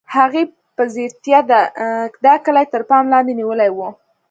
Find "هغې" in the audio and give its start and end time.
0.15-0.43